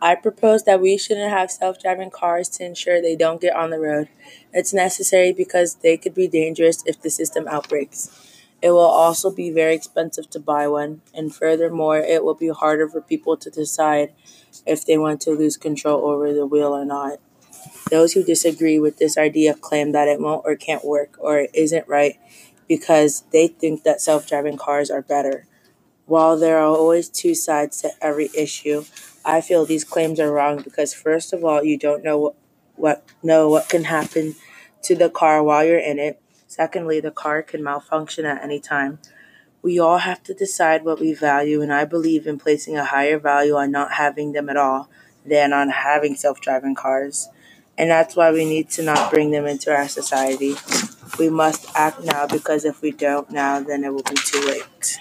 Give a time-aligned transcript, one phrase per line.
[0.00, 3.70] I propose that we shouldn't have self driving cars to ensure they don't get on
[3.70, 4.08] the road.
[4.52, 8.10] It's necessary because they could be dangerous if the system outbreaks.
[8.62, 12.88] It will also be very expensive to buy one, and furthermore, it will be harder
[12.88, 14.12] for people to decide
[14.66, 17.18] if they want to lose control over the wheel or not.
[17.90, 21.88] Those who disagree with this idea claim that it won't or can't work or isn't
[21.88, 22.18] right
[22.68, 25.46] because they think that self driving cars are better.
[26.06, 28.84] While there are always two sides to every issue,
[29.26, 32.36] I feel these claims are wrong because first of all, you don't know what,
[32.76, 34.36] what know what can happen
[34.84, 36.22] to the car while you're in it.
[36.46, 39.00] Secondly, the car can malfunction at any time.
[39.62, 43.18] We all have to decide what we value, and I believe in placing a higher
[43.18, 44.88] value on not having them at all
[45.24, 47.28] than on having self driving cars.
[47.76, 50.54] And that's why we need to not bring them into our society.
[51.18, 54.98] We must act now because if we don't now, then it will be too late.